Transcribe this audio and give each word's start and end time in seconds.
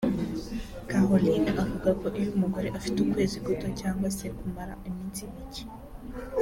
Carolyn 0.89 1.45
avuga 1.63 1.89
ko 1.99 2.07
iyo 2.19 2.29
umugore 2.37 2.67
afite 2.77 2.97
ukwezi 2.99 3.37
guto 3.45 3.65
cyangwa 3.79 4.07
se 4.17 4.25
kumara 4.37 4.73
iminsi 4.89 5.21
mike 5.33 5.63